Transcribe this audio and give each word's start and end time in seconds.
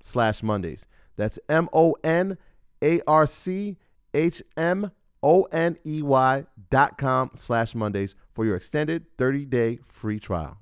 slash 0.00 0.42
Mondays. 0.42 0.86
That's 1.16 1.38
M 1.48 1.68
O 1.72 1.96
N 2.02 2.38
A 2.82 3.00
R 3.06 3.26
C 3.26 3.76
H 4.14 4.42
M 4.56 4.90
O 5.22 5.42
N 5.44 5.78
E 5.86 6.02
Y 6.02 6.44
dot 6.70 6.98
com 6.98 7.30
slash 7.34 7.74
Mondays 7.74 8.14
for 8.34 8.44
your 8.44 8.56
extended 8.56 9.04
30 9.18 9.44
day 9.46 9.78
free 9.88 10.18
trial. 10.18 10.61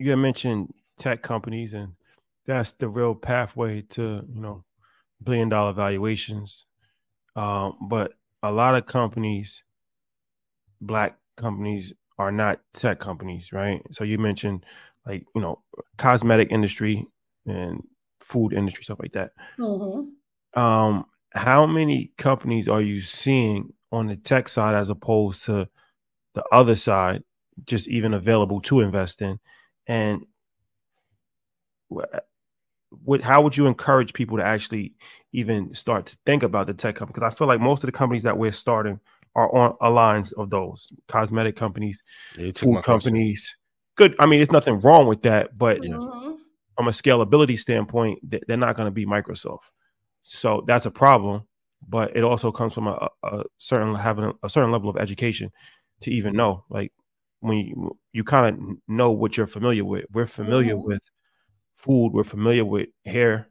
you 0.00 0.16
mentioned 0.16 0.72
tech 0.98 1.22
companies, 1.22 1.74
and 1.74 1.92
that's 2.46 2.72
the 2.72 2.88
real 2.88 3.14
pathway 3.14 3.82
to 3.82 4.22
you 4.32 4.40
know 4.40 4.64
billion 5.22 5.48
dollar 5.48 5.72
valuations. 5.72 6.64
Um, 7.36 7.76
but 7.82 8.14
a 8.42 8.50
lot 8.50 8.74
of 8.74 8.86
companies, 8.86 9.62
black 10.80 11.16
companies, 11.36 11.92
are 12.18 12.32
not 12.32 12.60
tech 12.72 12.98
companies, 12.98 13.52
right? 13.52 13.82
So 13.92 14.04
you 14.04 14.18
mentioned 14.18 14.64
like 15.06 15.24
you 15.34 15.42
know 15.42 15.62
cosmetic 15.98 16.50
industry 16.50 17.06
and 17.46 17.82
food 18.20 18.52
industry 18.54 18.84
stuff 18.84 19.00
like 19.00 19.12
that. 19.12 19.32
Mm-hmm. 19.58 20.60
Um, 20.60 21.04
how 21.32 21.66
many 21.66 22.12
companies 22.16 22.68
are 22.68 22.80
you 22.80 23.02
seeing 23.02 23.74
on 23.92 24.06
the 24.06 24.16
tech 24.16 24.48
side 24.48 24.74
as 24.74 24.88
opposed 24.88 25.44
to 25.44 25.68
the 26.34 26.44
other 26.50 26.76
side, 26.76 27.22
just 27.66 27.86
even 27.86 28.14
available 28.14 28.62
to 28.62 28.80
invest 28.80 29.20
in? 29.20 29.38
And 29.90 30.24
what 31.88 33.22
how 33.22 33.42
would 33.42 33.56
you 33.56 33.66
encourage 33.66 34.12
people 34.12 34.36
to 34.36 34.44
actually 34.44 34.94
even 35.32 35.74
start 35.74 36.06
to 36.06 36.16
think 36.24 36.44
about 36.44 36.68
the 36.68 36.74
tech 36.74 36.94
company? 36.94 37.14
Because 37.14 37.32
I 37.32 37.36
feel 37.36 37.48
like 37.48 37.60
most 37.60 37.82
of 37.82 37.88
the 37.88 37.92
companies 37.92 38.22
that 38.22 38.38
we're 38.38 38.52
starting 38.52 39.00
are 39.34 39.52
on 39.54 39.76
a 39.80 39.90
lines 39.90 40.30
of 40.32 40.48
those 40.48 40.92
cosmetic 41.08 41.56
companies, 41.56 42.04
yeah, 42.38 42.52
food 42.54 42.84
companies. 42.84 43.56
Question. 43.96 44.12
Good. 44.12 44.16
I 44.20 44.26
mean, 44.26 44.38
there's 44.38 44.52
nothing 44.52 44.80
wrong 44.80 45.08
with 45.08 45.22
that, 45.22 45.58
but 45.58 45.84
yeah. 45.84 45.94
Mm-hmm. 45.94 46.34
from 46.76 46.88
a 46.88 46.92
scalability 46.92 47.58
standpoint, 47.58 48.20
they're 48.22 48.56
not 48.56 48.76
going 48.76 48.86
to 48.86 48.92
be 48.92 49.06
Microsoft. 49.06 49.70
So 50.22 50.62
that's 50.68 50.86
a 50.86 50.90
problem. 50.90 51.42
But 51.88 52.16
it 52.16 52.22
also 52.22 52.52
comes 52.52 52.74
from 52.74 52.86
a, 52.86 53.08
a 53.24 53.42
certain 53.58 53.94
having 53.96 54.32
a 54.42 54.48
certain 54.48 54.70
level 54.70 54.88
of 54.88 54.98
education 54.98 55.50
to 56.02 56.12
even 56.12 56.34
know, 56.34 56.64
like 56.68 56.92
when 57.40 57.58
you, 57.58 57.98
you 58.12 58.24
kind 58.24 58.54
of 58.54 58.76
know 58.86 59.10
what 59.10 59.36
you're 59.36 59.46
familiar 59.46 59.84
with. 59.84 60.04
We're 60.12 60.26
familiar 60.26 60.74
mm-hmm. 60.74 60.86
with 60.86 61.02
food, 61.74 62.12
we're 62.12 62.24
familiar 62.24 62.64
with 62.64 62.88
hair, 63.04 63.48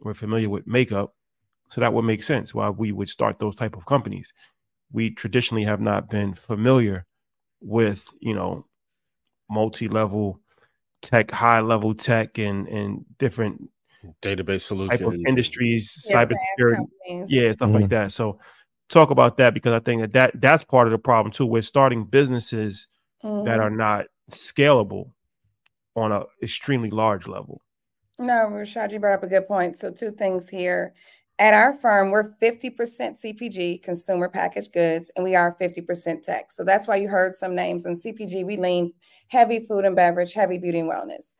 we're 0.00 0.14
familiar 0.14 0.48
with 0.48 0.66
makeup. 0.66 1.14
So 1.70 1.80
that 1.80 1.92
would 1.92 2.04
make 2.04 2.22
sense 2.22 2.54
why 2.54 2.70
we 2.70 2.92
would 2.92 3.08
start 3.08 3.38
those 3.38 3.54
type 3.54 3.76
of 3.76 3.86
companies. 3.86 4.32
We 4.92 5.10
traditionally 5.10 5.64
have 5.64 5.80
not 5.80 6.10
been 6.10 6.34
familiar 6.34 7.06
with, 7.60 8.08
you 8.20 8.34
know, 8.34 8.66
multi-level 9.50 10.40
tech, 11.00 11.30
high-level 11.30 11.94
tech 11.94 12.38
and 12.38 12.68
and 12.68 13.04
different 13.18 13.70
database 14.20 14.62
solutions, 14.62 15.00
type 15.00 15.08
of 15.08 15.14
industries, 15.26 16.06
yes, 16.08 16.14
cybersecurity, 16.14 17.26
yeah, 17.28 17.52
stuff 17.52 17.68
mm-hmm. 17.68 17.80
like 17.80 17.88
that. 17.90 18.12
So 18.12 18.38
talk 18.88 19.10
about 19.10 19.36
that 19.38 19.54
because 19.54 19.72
I 19.72 19.80
think 19.80 20.02
that, 20.02 20.12
that 20.12 20.40
that's 20.40 20.64
part 20.64 20.86
of 20.86 20.92
the 20.92 20.98
problem 20.98 21.32
too. 21.32 21.46
We're 21.46 21.62
starting 21.62 22.04
businesses 22.04 22.88
mm-hmm. 23.24 23.46
that 23.46 23.60
are 23.60 23.70
not 23.70 24.06
scalable 24.30 25.10
on 25.94 26.12
an 26.12 26.24
extremely 26.42 26.90
large 26.90 27.26
level. 27.26 27.60
No, 28.18 28.48
Rashad, 28.50 28.92
you 28.92 29.00
brought 29.00 29.14
up 29.14 29.24
a 29.24 29.28
good 29.28 29.48
point. 29.48 29.76
So, 29.76 29.90
two 29.90 30.12
things 30.12 30.48
here. 30.48 30.94
At 31.38 31.54
our 31.54 31.74
firm, 31.74 32.10
we're 32.10 32.34
50% 32.40 32.76
CPG, 32.76 33.82
consumer 33.82 34.28
packaged 34.28 34.72
goods, 34.72 35.10
and 35.16 35.24
we 35.24 35.34
are 35.34 35.56
50% 35.60 36.22
tech. 36.22 36.52
So 36.52 36.62
that's 36.62 36.86
why 36.86 36.96
you 36.96 37.08
heard 37.08 37.34
some 37.34 37.54
names. 37.54 37.86
In 37.86 37.94
CPG, 37.94 38.44
we 38.44 38.56
lean 38.56 38.92
heavy 39.28 39.58
food 39.58 39.84
and 39.84 39.96
beverage, 39.96 40.34
heavy 40.34 40.58
beauty 40.58 40.80
and 40.80 40.90
wellness. 40.90 41.34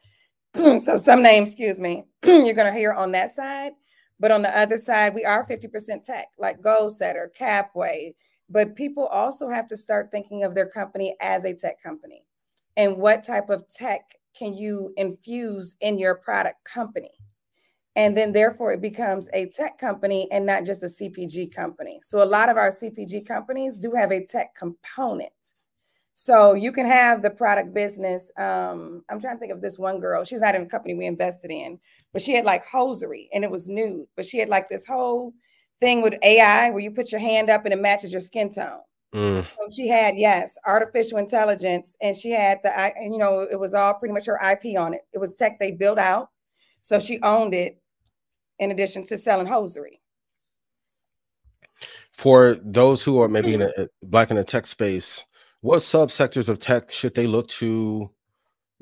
so 0.83 0.97
some 0.97 1.23
names, 1.23 1.51
excuse 1.51 1.79
me, 1.79 2.05
you're 2.25 2.55
going 2.55 2.73
to 2.73 2.79
hear 2.79 2.93
on 2.93 3.13
that 3.13 3.33
side. 3.33 3.73
But 4.19 4.33
on 4.33 4.43
the 4.43 4.59
other 4.59 4.79
side, 4.79 5.15
we 5.15 5.25
are 5.25 5.47
50% 5.47 6.03
tech, 6.05 6.29
like 6.39 6.63
Goalsetter, 6.63 7.27
Capway, 7.39 8.15
but 8.53 8.77
people 8.77 9.07
also 9.07 9.49
have 9.49 9.67
to 9.69 9.77
start 9.77 10.11
thinking 10.11 10.45
of 10.45 10.55
their 10.55 10.69
company 10.69 11.17
as 11.21 11.45
a 11.45 11.55
tech 11.55 11.83
company. 11.83 12.25
And 12.77 12.99
what 12.99 13.25
type 13.25 13.49
of 13.49 13.65
tech 13.69 14.03
can 14.37 14.55
you 14.55 14.93
infuse 14.97 15.77
in 15.81 15.99
your 15.99 16.15
product 16.15 16.65
company? 16.65 17.11
And 17.97 18.17
then, 18.17 18.33
therefore, 18.33 18.73
it 18.73 18.81
becomes 18.81 19.29
a 19.35 19.51
tech 19.51 19.79
company 19.79 20.29
and 20.31 20.47
not 20.47 20.65
just 20.65 20.83
a 20.83 20.87
CPG 20.87 21.55
company. 21.55 22.01
So, 22.03 22.23
a 22.23 22.25
lot 22.25 22.49
of 22.49 22.57
our 22.57 22.71
CPG 22.71 23.27
companies 23.27 23.79
do 23.79 23.93
have 23.93 24.13
a 24.13 24.25
tech 24.25 24.55
component. 24.55 25.33
So, 26.15 26.55
you 26.55 26.73
can 26.73 26.87
have 26.87 27.21
the 27.21 27.29
product 27.29 27.75
business. 27.75 28.31
Um, 28.39 29.05
I'm 29.11 29.21
trying 29.21 29.37
to 29.37 29.41
think 29.41 29.53
of 29.53 29.61
this 29.61 29.79
one 29.79 30.01
girl. 30.01 30.25
She's 30.25 30.41
not 30.41 30.55
in 30.55 30.63
a 30.63 30.67
company 30.67 30.95
we 30.95 31.05
invested 31.05 31.51
in, 31.51 31.79
but 32.15 32.23
she 32.23 32.33
had 32.33 32.47
like 32.47 32.65
hosiery 32.65 33.29
and 33.35 33.45
it 33.45 33.51
was 33.51 33.69
nude, 33.69 34.07
but 34.17 34.25
she 34.25 34.39
had 34.39 34.49
like 34.49 34.71
this 34.71 34.87
whole 34.87 35.35
thing 35.83 36.01
with 36.01 36.15
AI 36.23 36.71
where 36.71 36.81
you 36.81 36.93
put 36.93 37.11
your 37.11 37.21
hand 37.21 37.51
up 37.51 37.65
and 37.65 37.75
it 37.75 37.81
matches 37.81 38.13
your 38.13 38.21
skin 38.21 38.51
tone. 38.51 38.81
Mm. 39.13 39.45
So 39.45 39.71
she 39.77 39.89
had 39.89 40.17
yes, 40.17 40.57
artificial 40.65 41.19
intelligence, 41.19 41.97
and 42.01 42.17
she 42.17 42.31
had 42.31 42.61
the 42.63 42.75
and 42.79 43.13
you 43.13 43.19
know 43.19 43.41
it 43.41 43.61
was 43.61 43.75
all 43.75 43.93
pretty 43.95 44.15
much 44.15 44.27
her 44.27 44.39
IP 44.51 44.79
on 44.79 44.95
it. 44.95 45.03
It 45.13 45.19
was 45.19 45.35
tech 45.35 45.59
they 45.59 45.73
built 45.73 45.99
out, 45.99 46.31
so 46.81 46.99
she 46.99 47.21
owned 47.21 47.53
it. 47.53 47.79
In 48.59 48.71
addition 48.71 49.05
to 49.07 49.19
selling 49.19 49.49
hosiery. 49.49 50.01
For 52.13 52.55
those 52.55 53.03
who 53.03 53.21
are 53.21 53.29
maybe 53.29 53.55
in 53.55 53.63
a 53.63 53.71
black 54.03 54.31
in 54.31 54.37
the 54.37 54.45
tech 54.45 54.67
space, 54.67 55.25
what 55.63 55.79
subsectors 55.79 56.49
of 56.49 56.61
tech 56.61 56.91
should 56.91 57.15
they 57.15 57.27
look 57.27 57.49
to 57.49 58.11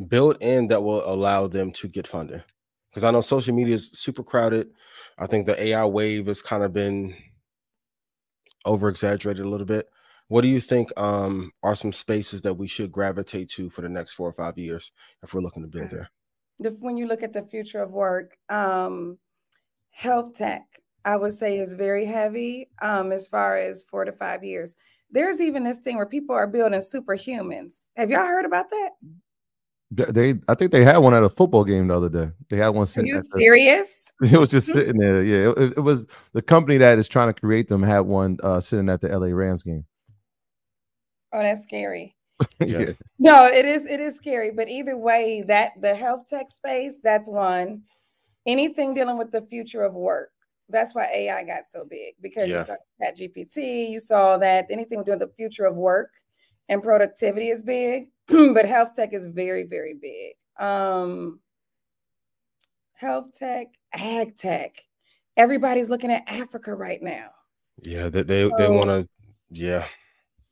build 0.07 0.37
in 0.43 0.69
that 0.69 0.83
will 0.83 1.03
allow 1.11 1.47
them 1.47 1.71
to 1.73 1.89
get 1.89 2.07
funding? 2.07 2.43
Because 2.91 3.05
I 3.05 3.11
know 3.11 3.21
social 3.21 3.55
media 3.55 3.77
is 3.77 3.91
super 3.93 4.23
crowded. 4.23 4.71
I 5.19 5.27
think 5.27 5.47
the 5.47 5.63
AI 5.63 5.85
wave 5.85 6.27
has 6.27 6.43
kind 6.43 6.65
of 6.65 6.73
been 6.73 7.15
over 8.65 8.89
exaggerated 8.89 9.45
a 9.45 9.49
little 9.49 9.67
bit. 9.67 9.89
What 10.29 10.43
do 10.43 10.49
you 10.49 10.61
think 10.61 10.91
um, 10.97 11.51
are 11.63 11.75
some 11.75 11.93
spaces 11.93 12.43
that 12.43 12.55
we 12.55 12.69
should 12.69 12.93
gravitate 12.93 13.51
to 13.51 13.69
for 13.69 13.83
the 13.83 13.89
next 13.89 14.13
four 14.13 14.29
or 14.29 14.33
five 14.33 14.57
years 14.59 14.93
if 15.23 15.35
we're 15.35 15.41
looking 15.41 15.63
to 15.63 15.69
build 15.69 15.91
there? 15.91 16.09
The, 16.61 16.71
when 16.79 16.97
you 16.97 17.07
look 17.07 17.23
at 17.23 17.33
the 17.33 17.43
future 17.43 17.83
of 17.83 17.91
work, 17.91 18.37
um, 18.49 19.19
health 19.91 20.35
tech, 20.35 20.63
I 21.05 21.17
would 21.17 21.33
say, 21.33 21.59
is 21.59 21.75
very 21.75 22.05
heavy 22.05 22.71
um, 22.81 23.11
as 23.11 23.27
far 23.27 23.57
as 23.57 23.83
four 23.83 24.05
to 24.05 24.13
five 24.13 24.45
years. 24.45 24.77
There's 25.11 25.41
even 25.41 25.65
this 25.65 25.79
thing 25.79 25.97
where 25.97 26.07
people 26.07 26.37
are 26.37 26.47
building 26.47 26.79
superhumans. 26.79 27.87
Have 27.97 28.11
y'all 28.11 28.27
heard 28.27 28.45
about 28.45 28.71
that? 28.71 28.91
They, 29.93 30.35
I 30.47 30.55
think 30.55 30.71
they 30.71 30.85
had 30.85 30.99
one 30.99 31.15
at 31.15 31.25
a 31.25 31.29
football 31.29 31.65
game 31.65 31.89
the 31.89 31.97
other 31.97 32.09
day. 32.09 32.31
They 32.49 32.59
had 32.59 32.69
one. 32.69 32.87
Are 32.97 33.05
you 33.05 33.21
serious? 33.21 34.13
The, 34.21 34.29
it 34.35 34.39
was 34.39 34.49
just 34.49 34.69
sitting 34.73 34.99
there. 34.99 35.23
Yeah, 35.25 35.53
it, 35.57 35.75
it, 35.77 35.81
was 35.81 36.07
the 36.33 36.43
company 36.43 36.79
that 36.79 36.99
is 36.99 37.09
trying 37.09 37.33
to 37.33 37.39
create 37.39 37.69
them 37.69 37.83
had 37.83 38.01
one 38.01 38.39
uh, 38.43 38.61
sitting 38.61 38.89
at 38.89 39.01
the 39.01 39.09
LA 39.09 39.29
Rams 39.29 39.65
game. 39.65 39.85
Oh, 41.33 41.43
that's 41.43 41.65
scary. 41.65 42.15
yeah. 42.61 42.93
No, 43.19 43.47
it 43.47 43.65
is. 43.65 43.85
It 43.87 43.99
is 43.99 44.15
scary. 44.15 44.53
But 44.53 44.69
either 44.69 44.97
way, 44.97 45.43
that 45.49 45.73
the 45.81 45.95
health 45.95 46.29
tech 46.29 46.51
space, 46.51 47.01
that's 47.03 47.29
one. 47.29 47.83
Anything 48.47 48.95
dealing 48.95 49.19
with 49.19 49.33
the 49.33 49.43
future 49.43 49.83
of 49.83 49.95
work. 49.95 50.31
That's 50.69 50.95
why 50.95 51.11
AI 51.13 51.43
got 51.43 51.67
so 51.67 51.85
big 51.85 52.15
because 52.21 52.49
yeah. 52.49 52.61
you 52.61 52.65
saw 52.65 52.77
Chat 53.03 53.19
GPT. 53.19 53.91
You 53.91 53.99
saw 53.99 54.37
that 54.39 54.67
anything 54.71 55.03
doing 55.03 55.19
the 55.19 55.33
future 55.37 55.65
of 55.65 55.75
work 55.75 56.13
and 56.71 56.83
productivity 56.83 57.49
is 57.49 57.63
big, 57.63 58.09
but 58.29 58.65
health 58.65 58.95
tech 58.95 59.13
is 59.13 59.27
very, 59.27 59.65
very 59.65 59.95
big. 59.95 60.35
Um, 60.65 61.41
health 62.95 63.33
tech, 63.35 63.67
ag 63.93 64.37
tech. 64.37 64.81
Everybody's 65.37 65.91
looking 65.91 66.13
at 66.13 66.29
Africa 66.29 66.75
right 66.75 67.03
now. 67.03 67.31
Yeah, 67.83 68.09
they 68.09 68.23
they, 68.23 68.49
so, 68.49 68.57
they 68.57 68.69
want 68.69 68.87
to. 68.87 69.09
Yeah, 69.51 69.87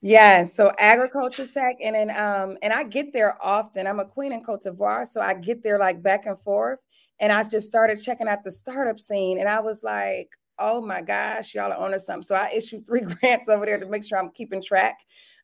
yeah, 0.00 0.44
so 0.44 0.72
agriculture 0.78 1.46
tech, 1.46 1.76
and 1.82 1.94
then 1.94 2.10
um, 2.10 2.58
and 2.62 2.72
I 2.72 2.82
get 2.82 3.12
there 3.12 3.36
often. 3.40 3.86
I'm 3.86 4.00
a 4.00 4.04
queen 4.04 4.32
in 4.32 4.42
Cote 4.42 4.62
d'Ivoire, 4.62 5.06
so 5.06 5.20
I 5.20 5.34
get 5.34 5.62
there 5.62 5.78
like 5.78 6.02
back 6.02 6.26
and 6.26 6.38
forth. 6.40 6.80
And 7.20 7.32
I 7.32 7.42
just 7.42 7.66
started 7.66 8.02
checking 8.02 8.28
out 8.28 8.44
the 8.44 8.50
startup 8.50 8.98
scene, 8.98 9.38
and 9.38 9.48
I 9.48 9.60
was 9.60 9.84
like, 9.84 10.30
"Oh 10.58 10.80
my 10.80 11.00
gosh, 11.00 11.54
y'all 11.54 11.72
are 11.72 11.76
onto 11.76 11.98
something!" 11.98 12.22
So 12.22 12.34
I 12.34 12.50
issued 12.54 12.86
three 12.86 13.00
grants 13.20 13.48
over 13.48 13.66
there 13.66 13.78
to 13.78 13.86
make 13.86 14.04
sure 14.04 14.18
I'm 14.18 14.30
keeping 14.30 14.62
track 14.62 14.98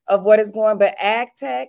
of 0.08 0.22
what 0.22 0.38
is 0.38 0.52
going. 0.52 0.78
But 0.78 0.94
ag 0.98 1.28
tech 1.36 1.68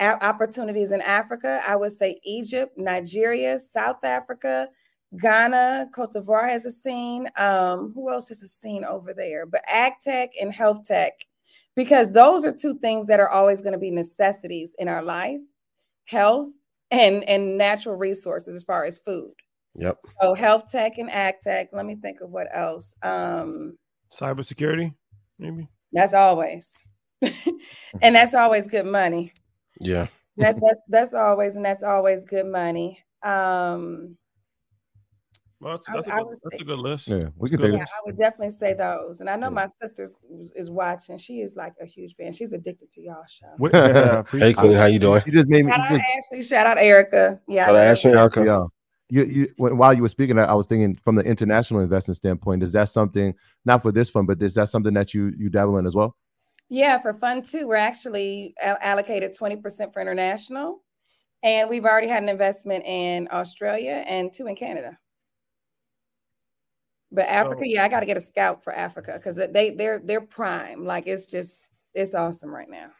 opportunities 0.00 0.92
in 0.92 1.00
Africa, 1.00 1.62
I 1.66 1.76
would 1.76 1.92
say 1.92 2.20
Egypt, 2.24 2.76
Nigeria, 2.76 3.58
South 3.58 4.02
Africa, 4.02 4.68
Ghana, 5.20 5.90
Cote 5.94 6.12
d'Ivoire 6.12 6.48
has 6.48 6.64
a 6.64 6.72
scene. 6.72 7.28
Um, 7.36 7.92
who 7.94 8.10
else 8.10 8.28
has 8.28 8.42
a 8.42 8.48
scene 8.48 8.84
over 8.84 9.12
there? 9.12 9.46
But 9.46 9.62
ag 9.68 9.92
tech 10.00 10.30
and 10.40 10.52
health 10.52 10.84
tech 10.84 11.12
because 11.74 12.12
those 12.12 12.44
are 12.44 12.52
two 12.52 12.78
things 12.78 13.06
that 13.06 13.20
are 13.20 13.28
always 13.28 13.62
going 13.62 13.72
to 13.72 13.78
be 13.78 13.90
necessities 13.90 14.74
in 14.78 14.88
our 14.88 15.02
life 15.02 15.40
health 16.06 16.48
and 16.90 17.24
and 17.24 17.56
natural 17.56 17.96
resources 17.96 18.54
as 18.54 18.64
far 18.64 18.84
as 18.84 18.98
food 18.98 19.32
yep 19.74 19.98
so 20.20 20.34
health 20.34 20.70
tech 20.70 20.98
and 20.98 21.10
ag 21.10 21.34
tech 21.40 21.68
let 21.72 21.86
me 21.86 21.94
think 21.94 22.20
of 22.20 22.30
what 22.30 22.48
else 22.52 22.96
um 23.02 23.76
cybersecurity 24.12 24.92
maybe 25.38 25.68
that's 25.92 26.14
always 26.14 26.78
and 28.02 28.14
that's 28.14 28.34
always 28.34 28.66
good 28.66 28.86
money 28.86 29.32
yeah 29.80 30.06
that, 30.36 30.56
that's 30.60 30.82
that's 30.88 31.14
always 31.14 31.56
and 31.56 31.64
that's 31.64 31.82
always 31.82 32.24
good 32.24 32.46
money 32.46 33.02
um 33.22 34.16
well, 35.62 35.74
that's, 35.74 35.86
that's, 35.86 36.08
I, 36.08 36.18
a, 36.18 36.24
good, 36.24 36.36
that's 36.42 36.60
a, 36.60 36.64
good, 36.64 36.78
list. 36.80 37.08
Yeah, 37.08 37.28
we 37.36 37.48
can 37.48 37.60
take 37.60 37.72
yeah, 37.72 37.84
I 37.84 38.00
would 38.04 38.18
definitely 38.18 38.50
say 38.50 38.74
those. 38.74 39.20
And 39.20 39.30
I 39.30 39.36
know 39.36 39.46
yeah. 39.46 39.50
my 39.50 39.66
sister 39.68 40.08
is 40.56 40.70
watching. 40.70 41.18
She 41.18 41.34
is 41.34 41.54
like 41.54 41.74
a 41.80 41.86
huge 41.86 42.16
fan. 42.16 42.32
She's 42.32 42.52
addicted 42.52 42.90
to 42.90 43.00
y'all 43.00 43.22
show. 43.28 43.68
yeah, 43.72 44.24
hey, 44.32 44.54
Queen, 44.54 44.72
how 44.72 44.86
you 44.86 44.98
doing? 44.98 45.22
You 45.24 45.30
just 45.30 45.46
made 45.46 45.64
me. 45.64 45.70
Shout 45.70 45.80
out 45.80 46.00
Ashley. 46.00 46.42
Shout 46.42 46.66
out 46.66 46.78
Erica. 46.78 47.40
Yeah. 47.46 47.66
Shout 47.66 47.76
out 47.76 47.80
Ashley. 47.80 48.10
Erica. 48.10 48.44
Yeah. 48.44 48.66
You, 49.08 49.24
you, 49.24 49.54
while 49.56 49.94
you 49.94 50.02
were 50.02 50.08
speaking, 50.08 50.36
I 50.36 50.52
was 50.54 50.66
thinking 50.66 50.96
from 50.96 51.14
the 51.14 51.22
international 51.22 51.78
investment 51.80 52.16
standpoint, 52.16 52.64
is 52.64 52.72
that 52.72 52.88
something 52.88 53.32
not 53.64 53.82
for 53.82 53.92
this 53.92 54.10
fund, 54.10 54.26
but 54.26 54.42
is 54.42 54.54
that 54.54 54.68
something 54.68 54.94
that 54.94 55.14
you 55.14 55.32
you 55.38 55.48
dabble 55.48 55.78
in 55.78 55.86
as 55.86 55.94
well? 55.94 56.16
Yeah, 56.72 56.98
for 57.02 57.12
fund 57.12 57.44
two, 57.44 57.66
we're 57.68 57.76
actually 57.76 58.54
uh, 58.64 58.76
allocated 58.80 59.34
twenty 59.34 59.56
percent 59.56 59.92
for 59.92 60.00
international, 60.00 60.82
and 61.42 61.68
we've 61.68 61.84
already 61.84 62.08
had 62.08 62.22
an 62.22 62.30
investment 62.30 62.86
in 62.86 63.28
Australia 63.30 64.02
and 64.06 64.32
two 64.32 64.46
in 64.46 64.56
Canada. 64.56 64.98
But 67.10 67.26
Africa, 67.26 67.60
so, 67.60 67.64
yeah, 67.66 67.84
I 67.84 67.90
got 67.90 68.00
to 68.00 68.06
get 68.06 68.16
a 68.16 68.22
scout 68.22 68.64
for 68.64 68.72
Africa 68.72 69.12
because 69.18 69.36
they 69.52 69.68
they're 69.68 70.00
they're 70.02 70.22
prime. 70.22 70.86
Like 70.86 71.06
it's 71.06 71.26
just 71.26 71.68
it's 71.92 72.14
awesome 72.14 72.48
right 72.48 72.70
now. 72.70 72.92